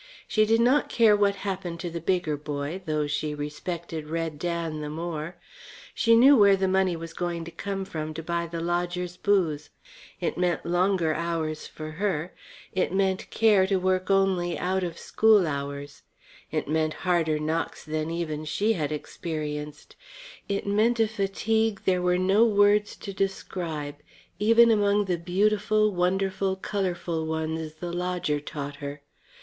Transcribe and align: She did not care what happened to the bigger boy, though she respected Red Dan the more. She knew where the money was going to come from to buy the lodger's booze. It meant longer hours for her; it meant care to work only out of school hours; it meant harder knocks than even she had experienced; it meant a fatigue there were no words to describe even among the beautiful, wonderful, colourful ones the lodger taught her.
She 0.27 0.47
did 0.47 0.61
not 0.61 0.89
care 0.89 1.15
what 1.15 1.35
happened 1.45 1.79
to 1.81 1.91
the 1.91 2.01
bigger 2.01 2.35
boy, 2.35 2.81
though 2.87 3.05
she 3.05 3.35
respected 3.35 4.07
Red 4.09 4.39
Dan 4.39 4.81
the 4.81 4.89
more. 4.89 5.35
She 5.93 6.15
knew 6.15 6.35
where 6.35 6.55
the 6.57 6.67
money 6.67 6.95
was 6.95 7.13
going 7.13 7.45
to 7.45 7.51
come 7.51 7.85
from 7.85 8.15
to 8.15 8.23
buy 8.23 8.47
the 8.47 8.61
lodger's 8.61 9.15
booze. 9.15 9.69
It 10.19 10.39
meant 10.39 10.65
longer 10.65 11.13
hours 11.13 11.67
for 11.67 11.91
her; 11.91 12.33
it 12.73 12.91
meant 12.91 13.29
care 13.29 13.67
to 13.67 13.75
work 13.75 14.09
only 14.09 14.57
out 14.57 14.83
of 14.83 14.97
school 14.97 15.45
hours; 15.45 16.01
it 16.49 16.67
meant 16.67 16.95
harder 17.05 17.37
knocks 17.37 17.83
than 17.85 18.09
even 18.09 18.43
she 18.43 18.73
had 18.73 18.91
experienced; 18.91 19.95
it 20.49 20.65
meant 20.65 20.99
a 20.99 21.07
fatigue 21.07 21.81
there 21.85 22.01
were 22.01 22.17
no 22.17 22.43
words 22.43 22.95
to 22.95 23.13
describe 23.13 23.97
even 24.39 24.71
among 24.71 25.05
the 25.05 25.19
beautiful, 25.19 25.91
wonderful, 25.93 26.55
colourful 26.55 27.27
ones 27.27 27.73
the 27.75 27.93
lodger 27.93 28.39
taught 28.39 28.77
her. 28.77 29.03